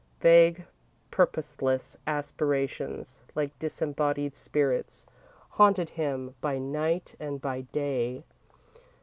[0.21, 0.65] Vague,
[1.11, 5.05] purposeless aspirations, like disembodied spirits,
[5.61, 8.23] haunted him by night and by day.